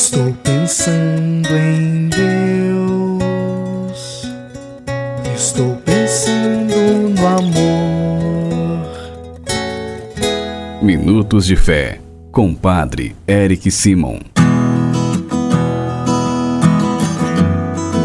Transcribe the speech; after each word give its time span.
Estou 0.00 0.32
pensando 0.44 1.48
em 1.56 2.08
Deus. 2.08 2.22
Estou 5.34 5.74
pensando 5.84 7.18
no 7.18 7.26
amor. 7.26 8.86
Minutos 10.80 11.46
de 11.46 11.56
Fé, 11.56 12.00
com 12.30 12.54
Padre 12.54 13.16
Eric 13.26 13.72
Simon. 13.72 14.20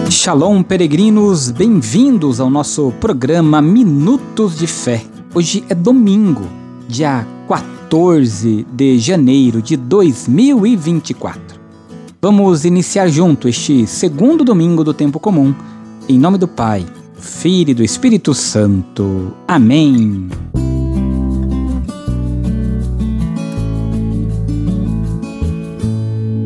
Shalom, 0.10 0.64
peregrinos, 0.64 1.52
bem-vindos 1.52 2.40
ao 2.40 2.50
nosso 2.50 2.92
programa 3.00 3.62
Minutos 3.62 4.58
de 4.58 4.66
Fé. 4.66 5.04
Hoje 5.36 5.64
é 5.70 5.76
domingo, 5.76 6.48
dia 6.88 7.24
14 7.48 8.66
de 8.74 8.98
janeiro 8.98 9.62
de 9.62 9.78
2024. 9.78 11.53
Vamos 12.24 12.64
iniciar 12.64 13.10
junto 13.10 13.50
este 13.50 13.86
segundo 13.86 14.46
domingo 14.46 14.82
do 14.82 14.94
tempo 14.94 15.20
comum, 15.20 15.54
em 16.08 16.18
nome 16.18 16.38
do 16.38 16.48
Pai, 16.48 16.86
do 17.14 17.22
Filho 17.22 17.72
e 17.72 17.74
do 17.74 17.84
Espírito 17.84 18.34
Santo. 18.34 19.34
Amém. 19.46 20.30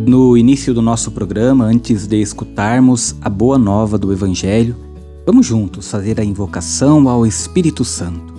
No 0.07 0.35
início 0.35 0.73
do 0.73 0.81
nosso 0.81 1.11
programa, 1.11 1.65
antes 1.65 2.07
de 2.07 2.19
escutarmos 2.19 3.13
a 3.21 3.29
boa 3.29 3.59
nova 3.59 3.99
do 3.99 4.11
Evangelho, 4.11 4.75
vamos 5.27 5.45
juntos 5.45 5.91
fazer 5.91 6.19
a 6.19 6.23
invocação 6.23 7.07
ao 7.07 7.23
Espírito 7.23 7.85
Santo. 7.85 8.33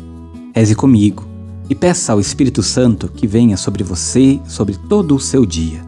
Reze 0.52 0.74
comigo 0.74 1.24
e 1.70 1.74
peça 1.76 2.12
ao 2.12 2.18
Espírito 2.18 2.64
Santo 2.64 3.06
que 3.06 3.28
venha 3.28 3.56
sobre 3.56 3.84
você, 3.84 4.40
sobre 4.44 4.76
todo 4.88 5.14
o 5.14 5.20
seu 5.20 5.46
dia. 5.46 5.87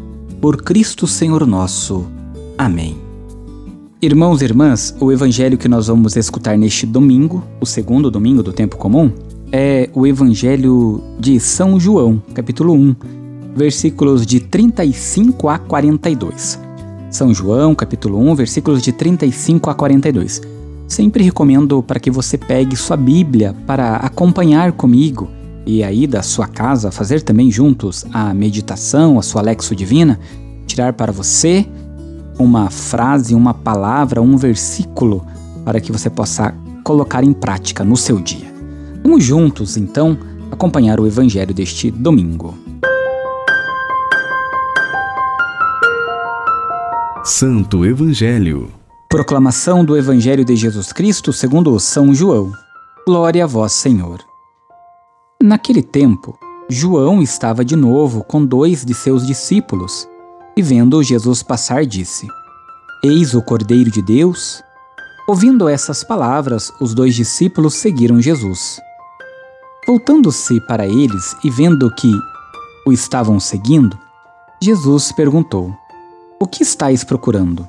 por 0.41 0.63
Cristo 0.63 1.05
Senhor 1.05 1.45
nosso. 1.45 2.07
Amém. 2.57 2.97
Irmãos 4.01 4.41
e 4.41 4.45
irmãs, 4.45 4.95
o 4.99 5.11
evangelho 5.11 5.55
que 5.55 5.69
nós 5.69 5.85
vamos 5.85 6.15
escutar 6.15 6.57
neste 6.57 6.87
domingo, 6.87 7.43
o 7.61 7.65
segundo 7.65 8.09
domingo 8.09 8.41
do 8.41 8.51
tempo 8.51 8.75
comum, 8.75 9.11
é 9.51 9.87
o 9.93 10.07
evangelho 10.07 10.99
de 11.19 11.39
São 11.39 11.79
João, 11.79 12.19
capítulo 12.33 12.73
1, 12.73 12.95
versículos 13.55 14.25
de 14.25 14.39
35 14.39 15.47
a 15.47 15.59
42. 15.59 16.59
São 17.11 17.31
João, 17.31 17.75
capítulo 17.75 18.17
1, 18.31 18.33
versículos 18.33 18.81
de 18.81 18.91
35 18.91 19.69
a 19.69 19.75
42. 19.75 20.41
Sempre 20.87 21.23
recomendo 21.23 21.83
para 21.83 21.99
que 21.99 22.09
você 22.09 22.35
pegue 22.35 22.75
sua 22.75 22.97
Bíblia 22.97 23.55
para 23.67 23.97
acompanhar 23.97 24.71
comigo 24.71 25.29
e 25.65 25.83
aí 25.83 26.07
da 26.07 26.21
sua 26.21 26.47
casa 26.47 26.91
fazer 26.91 27.21
também 27.21 27.51
juntos 27.51 28.05
a 28.11 28.33
meditação, 28.33 29.19
a 29.19 29.21
sua 29.21 29.41
lexo 29.41 29.75
divina, 29.75 30.19
tirar 30.65 30.93
para 30.93 31.11
você 31.11 31.65
uma 32.39 32.69
frase, 32.69 33.35
uma 33.35 33.53
palavra, 33.53 34.21
um 34.21 34.37
versículo 34.37 35.25
para 35.63 35.79
que 35.79 35.91
você 35.91 36.09
possa 36.09 36.53
colocar 36.83 37.23
em 37.23 37.33
prática 37.33 37.83
no 37.83 37.95
seu 37.95 38.19
dia. 38.19 38.51
Vamos 39.03 39.23
juntos, 39.23 39.77
então, 39.77 40.17
acompanhar 40.51 40.99
o 40.99 41.07
evangelho 41.07 41.53
deste 41.53 41.91
domingo. 41.91 42.55
Santo 47.23 47.85
Evangelho. 47.85 48.71
Proclamação 49.07 49.85
do 49.85 49.95
Evangelho 49.95 50.43
de 50.43 50.55
Jesus 50.55 50.91
Cristo 50.91 51.31
segundo 51.31 51.79
São 51.79 52.15
João. 52.15 52.51
Glória 53.05 53.43
a 53.43 53.47
vós, 53.47 53.73
Senhor. 53.73 54.30
Naquele 55.43 55.81
tempo, 55.81 56.37
João 56.69 57.19
estava 57.19 57.65
de 57.65 57.75
novo 57.75 58.23
com 58.23 58.45
dois 58.45 58.85
de 58.85 58.93
seus 58.93 59.25
discípulos 59.25 60.07
e, 60.55 60.61
vendo 60.61 61.01
Jesus 61.01 61.41
passar, 61.41 61.83
disse: 61.83 62.27
Eis 63.03 63.33
o 63.33 63.41
Cordeiro 63.41 63.89
de 63.89 64.03
Deus. 64.03 64.61
Ouvindo 65.27 65.67
essas 65.67 66.03
palavras, 66.03 66.71
os 66.79 66.93
dois 66.93 67.15
discípulos 67.15 67.73
seguiram 67.73 68.21
Jesus. 68.21 68.79
Voltando-se 69.87 70.61
para 70.67 70.85
eles 70.85 71.35
e 71.43 71.49
vendo 71.49 71.89
que 71.95 72.11
o 72.85 72.91
estavam 72.91 73.39
seguindo, 73.39 73.97
Jesus 74.61 75.11
perguntou: 75.11 75.75
O 76.39 76.45
que 76.45 76.61
estáis 76.61 77.03
procurando? 77.03 77.67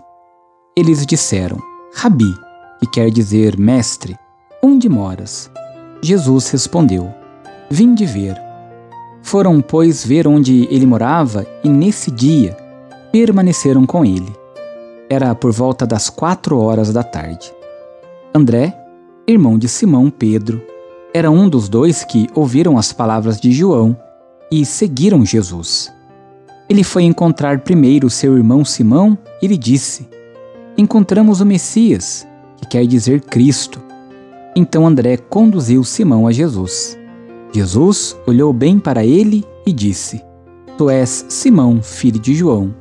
Eles 0.76 1.06
disseram: 1.06 1.58
Rabi, 1.94 2.34
que 2.80 2.86
quer 2.86 3.10
dizer 3.10 3.58
mestre, 3.58 4.14
onde 4.62 4.90
moras? 4.90 5.50
Jesus 6.02 6.50
respondeu: 6.50 7.21
Vinde 7.74 8.04
ver. 8.04 8.36
Foram, 9.22 9.62
pois, 9.62 10.04
ver 10.04 10.28
onde 10.28 10.68
ele 10.70 10.84
morava 10.84 11.46
e 11.64 11.70
nesse 11.70 12.10
dia 12.10 12.54
permaneceram 13.10 13.86
com 13.86 14.04
ele. 14.04 14.30
Era 15.08 15.34
por 15.34 15.50
volta 15.50 15.86
das 15.86 16.10
quatro 16.10 16.58
horas 16.58 16.92
da 16.92 17.02
tarde. 17.02 17.50
André, 18.34 18.78
irmão 19.26 19.56
de 19.56 19.70
Simão 19.70 20.10
Pedro, 20.10 20.62
era 21.14 21.30
um 21.30 21.48
dos 21.48 21.66
dois 21.66 22.04
que 22.04 22.28
ouviram 22.34 22.76
as 22.76 22.92
palavras 22.92 23.40
de 23.40 23.50
João 23.52 23.96
e 24.50 24.66
seguiram 24.66 25.24
Jesus. 25.24 25.90
Ele 26.68 26.84
foi 26.84 27.04
encontrar 27.04 27.60
primeiro 27.60 28.10
seu 28.10 28.36
irmão 28.36 28.66
Simão 28.66 29.16
e 29.40 29.46
lhe 29.46 29.56
disse: 29.56 30.06
Encontramos 30.76 31.40
o 31.40 31.46
Messias, 31.46 32.28
que 32.58 32.66
quer 32.66 32.86
dizer 32.86 33.22
Cristo. 33.22 33.80
Então 34.54 34.86
André 34.86 35.16
conduziu 35.16 35.82
Simão 35.84 36.26
a 36.26 36.32
Jesus. 36.32 37.00
Jesus 37.52 38.18
olhou 38.26 38.50
bem 38.50 38.78
para 38.78 39.04
ele 39.04 39.44
e 39.66 39.72
disse: 39.72 40.24
Tu 40.78 40.88
és 40.88 41.26
Simão, 41.28 41.82
filho 41.82 42.18
de 42.18 42.34
João. 42.34 42.74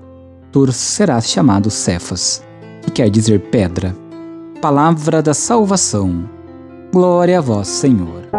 Tu 0.49 0.71
serás 0.71 1.29
chamado 1.29 1.69
Cefas, 1.69 2.41
que 2.81 2.89
quer 2.89 3.09
dizer 3.09 3.39
pedra. 3.51 3.93
Palavra 4.61 5.21
da 5.21 5.33
salvação. 5.33 6.29
Glória 6.93 7.39
a 7.39 7.41
vós, 7.41 7.67
Senhor. 7.67 8.29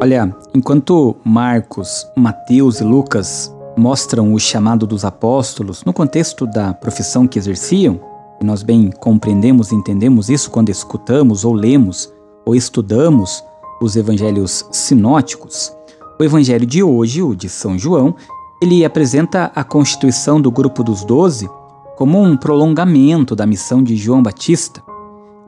Olha, 0.00 0.34
enquanto 0.54 1.16
Marcos, 1.24 2.06
Mateus 2.16 2.80
e 2.80 2.84
Lucas 2.84 3.54
mostram 3.76 4.32
o 4.32 4.38
chamado 4.38 4.86
dos 4.86 5.04
apóstolos 5.04 5.84
no 5.84 5.92
contexto 5.92 6.46
da 6.46 6.72
profissão 6.72 7.26
que 7.26 7.38
exerciam, 7.38 8.00
nós 8.42 8.62
bem 8.62 8.90
compreendemos 8.90 9.70
e 9.70 9.74
entendemos 9.74 10.28
isso 10.28 10.50
quando 10.50 10.70
escutamos 10.70 11.44
ou 11.44 11.52
lemos 11.52 12.12
ou 12.46 12.54
estudamos 12.54 13.44
os 13.80 13.96
evangelhos 13.96 14.66
sinóticos. 14.70 15.72
O 16.18 16.24
evangelho 16.24 16.66
de 16.66 16.82
hoje, 16.82 17.22
o 17.22 17.34
de 17.34 17.48
São 17.48 17.78
João, 17.78 18.14
ele 18.62 18.84
apresenta 18.84 19.50
a 19.54 19.64
constituição 19.64 20.40
do 20.40 20.50
grupo 20.50 20.82
dos 20.82 21.04
doze 21.04 21.48
como 21.96 22.22
um 22.22 22.36
prolongamento 22.36 23.36
da 23.36 23.46
missão 23.46 23.82
de 23.82 23.96
João 23.96 24.22
Batista, 24.22 24.82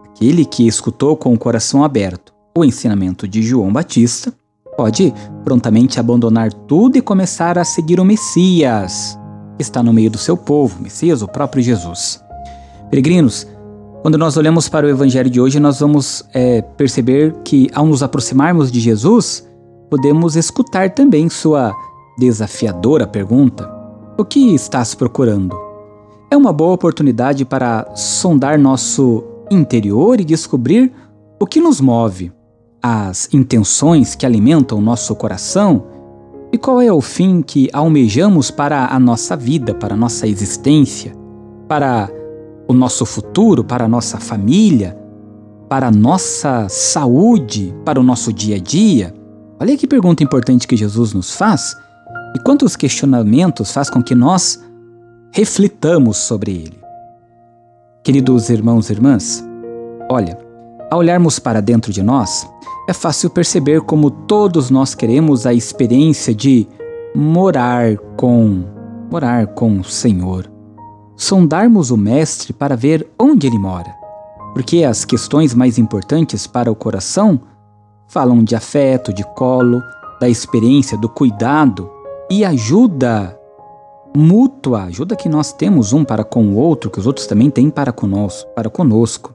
aquele 0.04 0.44
que 0.44 0.66
escutou 0.66 1.16
com 1.16 1.32
o 1.32 1.38
coração 1.38 1.82
aberto 1.82 2.32
o 2.56 2.64
ensinamento 2.64 3.26
de 3.26 3.42
João 3.42 3.72
Batista, 3.72 4.32
pode 4.76 5.12
prontamente 5.44 5.98
abandonar 5.98 6.52
tudo 6.52 6.96
e 6.96 7.02
começar 7.02 7.58
a 7.58 7.64
seguir 7.64 7.98
o 7.98 8.04
Messias, 8.04 9.18
que 9.56 9.62
está 9.62 9.82
no 9.82 9.92
meio 9.92 10.10
do 10.10 10.18
seu 10.18 10.36
povo, 10.36 10.82
Messias, 10.82 11.22
o 11.22 11.28
próprio 11.28 11.62
Jesus. 11.62 12.21
Peregrinos, 12.92 13.46
quando 14.02 14.18
nós 14.18 14.36
olhamos 14.36 14.68
para 14.68 14.86
o 14.86 14.90
Evangelho 14.90 15.30
de 15.30 15.40
hoje, 15.40 15.58
nós 15.58 15.80
vamos 15.80 16.22
é, 16.34 16.60
perceber 16.60 17.34
que, 17.42 17.70
ao 17.72 17.86
nos 17.86 18.02
aproximarmos 18.02 18.70
de 18.70 18.80
Jesus, 18.80 19.48
podemos 19.88 20.36
escutar 20.36 20.90
também 20.90 21.30
sua 21.30 21.74
desafiadora 22.18 23.06
pergunta: 23.06 23.66
O 24.18 24.26
que 24.26 24.54
estás 24.54 24.94
procurando? 24.94 25.58
É 26.30 26.36
uma 26.36 26.52
boa 26.52 26.74
oportunidade 26.74 27.46
para 27.46 27.90
sondar 27.94 28.58
nosso 28.58 29.24
interior 29.50 30.20
e 30.20 30.24
descobrir 30.24 30.92
o 31.40 31.46
que 31.46 31.62
nos 31.62 31.80
move, 31.80 32.30
as 32.82 33.26
intenções 33.32 34.14
que 34.14 34.26
alimentam 34.26 34.82
nosso 34.82 35.16
coração 35.16 35.86
e 36.52 36.58
qual 36.58 36.78
é 36.78 36.92
o 36.92 37.00
fim 37.00 37.40
que 37.40 37.70
almejamos 37.72 38.50
para 38.50 38.88
a 38.88 39.00
nossa 39.00 39.34
vida, 39.34 39.72
para 39.72 39.94
a 39.94 39.96
nossa 39.96 40.26
existência, 40.26 41.14
para 41.66 42.10
o 42.72 42.74
nosso 42.74 43.04
futuro, 43.04 43.62
para 43.62 43.84
a 43.84 43.88
nossa 43.88 44.18
família, 44.18 44.98
para 45.68 45.88
a 45.88 45.90
nossa 45.90 46.66
saúde, 46.68 47.74
para 47.84 48.00
o 48.00 48.02
nosso 48.02 48.32
dia 48.32 48.56
a 48.56 48.58
dia? 48.58 49.14
Olha 49.60 49.76
que 49.76 49.86
pergunta 49.86 50.24
importante 50.24 50.66
que 50.66 50.76
Jesus 50.76 51.12
nos 51.12 51.36
faz 51.36 51.76
e 52.34 52.38
quantos 52.40 52.74
questionamentos 52.74 53.70
faz 53.72 53.88
com 53.88 54.02
que 54.02 54.14
nós 54.14 54.62
reflitamos 55.32 56.16
sobre 56.16 56.52
ele. 56.52 56.78
Queridos 58.02 58.50
irmãos 58.50 58.90
e 58.90 58.92
irmãs, 58.92 59.44
olha, 60.10 60.36
ao 60.90 60.98
olharmos 60.98 61.38
para 61.38 61.62
dentro 61.62 61.92
de 61.92 62.02
nós, 62.02 62.46
é 62.88 62.92
fácil 62.92 63.30
perceber 63.30 63.82
como 63.82 64.10
todos 64.10 64.70
nós 64.70 64.94
queremos 64.94 65.46
a 65.46 65.54
experiência 65.54 66.34
de 66.34 66.66
morar 67.14 67.96
com, 68.16 68.64
morar 69.10 69.46
com 69.48 69.78
o 69.78 69.84
Senhor. 69.84 70.50
Sondarmos 71.22 71.92
o 71.92 71.96
Mestre 71.96 72.52
para 72.52 72.74
ver 72.74 73.08
onde 73.16 73.46
ele 73.46 73.56
mora. 73.56 73.94
Porque 74.52 74.82
as 74.82 75.04
questões 75.04 75.54
mais 75.54 75.78
importantes 75.78 76.48
para 76.48 76.68
o 76.68 76.74
coração 76.74 77.40
falam 78.08 78.42
de 78.42 78.56
afeto, 78.56 79.12
de 79.12 79.22
colo, 79.36 79.80
da 80.20 80.28
experiência, 80.28 80.98
do 80.98 81.08
cuidado 81.08 81.88
e 82.28 82.44
ajuda 82.44 83.38
mútua, 84.12 84.82
ajuda 84.82 85.14
que 85.14 85.28
nós 85.28 85.52
temos 85.52 85.92
um 85.92 86.04
para 86.04 86.24
com 86.24 86.48
o 86.48 86.56
outro, 86.56 86.90
que 86.90 86.98
os 86.98 87.06
outros 87.06 87.28
também 87.28 87.50
têm 87.50 87.70
para 87.70 87.92
conosco, 87.92 88.50
para 88.56 88.68
conosco. 88.68 89.32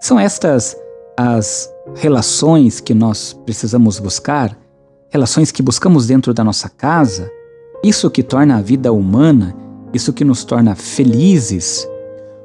São 0.00 0.18
estas 0.18 0.76
as 1.16 1.72
relações 1.94 2.80
que 2.80 2.92
nós 2.92 3.34
precisamos 3.46 4.00
buscar, 4.00 4.58
relações 5.10 5.52
que 5.52 5.62
buscamos 5.62 6.08
dentro 6.08 6.34
da 6.34 6.42
nossa 6.42 6.68
casa, 6.68 7.30
isso 7.84 8.10
que 8.10 8.24
torna 8.24 8.56
a 8.56 8.60
vida 8.60 8.92
humana, 8.92 9.67
isso 9.92 10.12
que 10.12 10.24
nos 10.24 10.44
torna 10.44 10.74
felizes. 10.74 11.88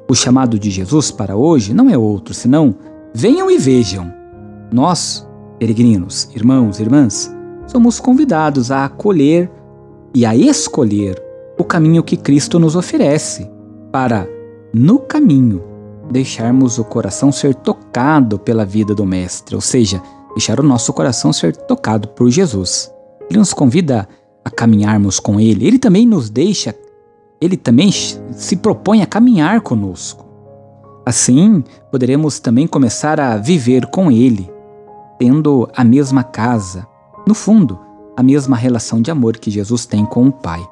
O 0.08 0.14
chamado 0.14 0.58
de 0.58 0.70
Jesus 0.70 1.10
para 1.10 1.36
hoje 1.36 1.72
não 1.72 1.88
é 1.88 1.96
outro 1.96 2.34
senão 2.34 2.74
venham 3.14 3.50
e 3.50 3.58
vejam. 3.58 4.12
Nós, 4.72 5.26
peregrinos, 5.58 6.28
irmãos, 6.34 6.80
irmãs, 6.80 7.34
somos 7.66 8.00
convidados 8.00 8.70
a 8.70 8.84
acolher 8.84 9.50
e 10.14 10.24
a 10.26 10.36
escolher 10.36 11.22
o 11.58 11.64
caminho 11.64 12.02
que 12.02 12.16
Cristo 12.16 12.58
nos 12.58 12.74
oferece, 12.76 13.48
para, 13.92 14.28
no 14.72 14.98
caminho, 14.98 15.62
deixarmos 16.10 16.78
o 16.78 16.84
coração 16.84 17.30
ser 17.30 17.54
tocado 17.54 18.38
pela 18.38 18.64
vida 18.64 18.94
do 18.94 19.06
Mestre, 19.06 19.54
ou 19.54 19.60
seja, 19.60 20.02
deixar 20.34 20.58
o 20.58 20.64
nosso 20.64 20.92
coração 20.92 21.32
ser 21.32 21.56
tocado 21.56 22.08
por 22.08 22.28
Jesus. 22.28 22.92
Ele 23.30 23.38
nos 23.38 23.52
convida 23.52 24.08
a 24.44 24.50
caminharmos 24.50 25.18
com 25.18 25.40
Ele, 25.40 25.66
Ele 25.66 25.78
também 25.78 26.06
nos 26.06 26.28
deixa, 26.28 26.74
Ele 27.40 27.56
também 27.56 27.90
se 27.92 28.56
propõe 28.56 29.02
a 29.02 29.06
caminhar 29.06 29.60
conosco. 29.60 30.24
Assim, 31.06 31.62
poderemos 31.90 32.38
também 32.38 32.66
começar 32.66 33.20
a 33.20 33.36
viver 33.36 33.86
com 33.86 34.10
Ele, 34.10 34.50
tendo 35.18 35.68
a 35.76 35.84
mesma 35.84 36.24
casa, 36.24 36.86
no 37.26 37.34
fundo, 37.34 37.78
a 38.16 38.22
mesma 38.22 38.56
relação 38.56 39.02
de 39.02 39.10
amor 39.10 39.36
que 39.36 39.50
Jesus 39.50 39.84
tem 39.84 40.04
com 40.04 40.26
o 40.26 40.32
Pai 40.32 40.66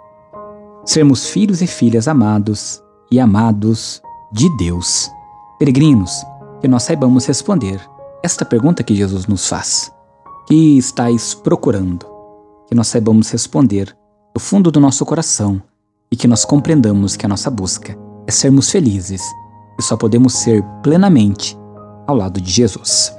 sermos 0.85 1.29
filhos 1.29 1.63
e 1.63 1.67
filhas 1.67 2.09
amados 2.09 2.83
e 3.11 3.21
amados 3.21 4.03
de 4.33 4.49
Deus. 4.57 5.11
Peregrinos, 5.59 6.25
que 6.61 6.69
nós 6.69 6.83
saibamos 6.83 7.27
responder 7.27 7.81
esta 8.23 8.45
pergunta 8.45 8.83
que 8.83 8.95
Jesus 8.95 9.27
nos 9.27 9.47
faz. 9.47 9.93
Que 10.47 10.77
estáis 10.77 11.35
procurando? 11.35 12.07
Que 12.67 12.75
nós 12.75 12.89
saibamos 12.89 13.31
responder 13.31 13.97
do 14.35 14.41
fundo 14.41 14.71
do 14.71 14.81
nosso 14.81 15.05
coração 15.05 15.63
e 16.13 16.17
que 16.17 16.29
nós 16.29 16.45
compreendamos 16.45 17.17
que 17.17 17.25
a 17.25 17.29
nossa 17.29 17.51
busca 17.51 17.97
é 18.27 18.31
sermos 18.31 18.71
felizes 18.71 19.23
e 19.79 19.83
só 19.83 19.97
podemos 19.97 20.35
ser 20.35 20.63
plenamente 20.83 21.59
ao 22.07 22.15
lado 22.15 22.39
de 22.39 22.53
Jesus. 22.53 23.17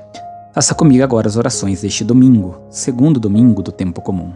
Faça 0.54 0.76
comigo 0.76 1.04
agora 1.04 1.28
as 1.28 1.36
orações 1.36 1.82
deste 1.82 2.04
domingo, 2.04 2.56
segundo 2.70 3.20
domingo 3.20 3.64
do 3.64 3.72
tempo 3.72 4.00
comum. 4.00 4.32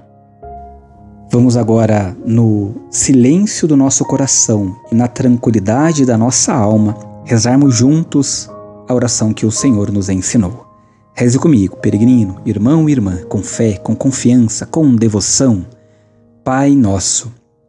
Vamos 1.32 1.56
agora, 1.56 2.18
no 2.26 2.74
silêncio 2.90 3.68
do 3.68 3.78
nosso 3.78 4.04
coração 4.06 4.76
e 4.92 4.96
na 4.96 5.08
tranquilidade 5.08 6.06
da 6.06 6.18
nossa 6.18 6.54
alma, 6.54 6.96
rezarmos 7.26 7.76
juntos 7.76 8.50
a 8.88 8.94
oração 8.94 9.34
que 9.34 9.46
o 9.46 9.52
Senhor 9.52 9.92
nos 9.92 10.10
ensinou. 10.10 10.66
Reze 11.14 11.38
comigo, 11.38 11.78
peregrino, 11.78 12.38
irmão 12.46 12.88
e 12.88 12.94
irmã, 12.94 13.18
com 13.28 13.44
fé, 13.44 13.74
com 13.78 13.96
confiança, 13.96 14.66
com 14.66 14.96
devoção. 14.96 15.66
Pai 16.44 16.72
nosso, 16.72 17.32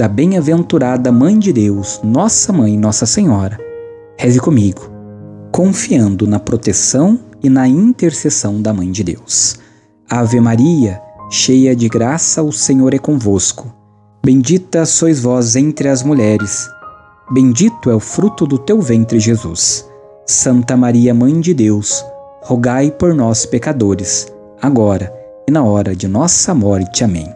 da 0.00 0.08
bem-aventurada 0.08 1.12
Mãe 1.12 1.38
de 1.38 1.52
Deus, 1.52 2.00
Nossa 2.02 2.54
Mãe, 2.54 2.74
Nossa 2.74 3.04
Senhora, 3.04 3.60
reze 4.16 4.40
comigo, 4.40 4.90
confiando 5.52 6.26
na 6.26 6.40
proteção 6.40 7.20
e 7.42 7.50
na 7.50 7.68
intercessão 7.68 8.62
da 8.62 8.72
Mãe 8.72 8.90
de 8.90 9.04
Deus. 9.04 9.58
Ave 10.08 10.40
Maria, 10.40 11.02
cheia 11.28 11.76
de 11.76 11.86
graça, 11.86 12.42
o 12.42 12.50
Senhor 12.50 12.94
é 12.94 12.98
convosco. 12.98 13.70
Bendita 14.24 14.86
sois 14.86 15.20
vós 15.20 15.54
entre 15.54 15.86
as 15.86 16.02
mulheres. 16.02 16.66
Bendito 17.30 17.90
é 17.90 17.94
o 17.94 18.00
fruto 18.00 18.46
do 18.46 18.56
teu 18.56 18.80
ventre, 18.80 19.20
Jesus. 19.20 19.86
Santa 20.26 20.78
Maria, 20.78 21.12
Mãe 21.12 21.38
de 21.42 21.52
Deus, 21.52 22.02
rogai 22.40 22.90
por 22.90 23.14
nós, 23.14 23.44
pecadores, 23.44 24.32
agora 24.62 25.12
e 25.46 25.52
na 25.52 25.62
hora 25.62 25.94
de 25.94 26.08
nossa 26.08 26.54
morte. 26.54 27.04
Amém. 27.04 27.30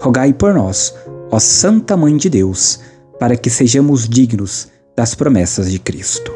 Rogai 0.00 0.32
por 0.32 0.54
nós, 0.54 0.94
ó 1.36 1.38
Santa 1.38 1.98
Mãe 1.98 2.16
de 2.16 2.30
Deus, 2.30 2.80
para 3.20 3.36
que 3.36 3.50
sejamos 3.50 4.08
dignos 4.08 4.68
das 4.96 5.14
promessas 5.14 5.70
de 5.70 5.78
Cristo. 5.78 6.35